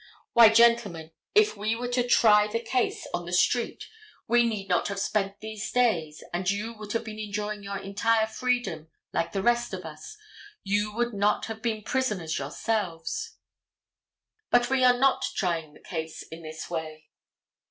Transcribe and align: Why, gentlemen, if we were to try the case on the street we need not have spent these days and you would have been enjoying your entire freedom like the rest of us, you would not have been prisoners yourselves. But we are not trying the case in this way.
Why, 0.33 0.49
gentlemen, 0.49 1.11
if 1.35 1.55
we 1.55 1.75
were 1.75 1.87
to 1.89 2.01
try 2.01 2.47
the 2.47 2.59
case 2.59 3.05
on 3.13 3.25
the 3.27 3.31
street 3.31 3.87
we 4.27 4.43
need 4.47 4.67
not 4.67 4.87
have 4.87 4.97
spent 4.99 5.39
these 5.41 5.71
days 5.71 6.23
and 6.33 6.49
you 6.49 6.73
would 6.79 6.93
have 6.93 7.03
been 7.03 7.19
enjoying 7.19 7.61
your 7.61 7.77
entire 7.77 8.25
freedom 8.25 8.89
like 9.13 9.31
the 9.31 9.43
rest 9.43 9.75
of 9.75 9.85
us, 9.85 10.17
you 10.63 10.91
would 10.95 11.13
not 11.13 11.45
have 11.45 11.61
been 11.61 11.83
prisoners 11.83 12.39
yourselves. 12.39 13.35
But 14.49 14.71
we 14.71 14.83
are 14.83 14.97
not 14.97 15.23
trying 15.35 15.73
the 15.75 15.79
case 15.81 16.23
in 16.23 16.41
this 16.41 16.67
way. 16.67 17.11